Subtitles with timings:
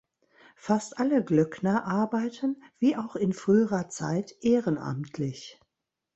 [0.55, 5.59] Fast alle Glöckner arbeiten, wie auch in früherer Zeit, ehrenamtlich.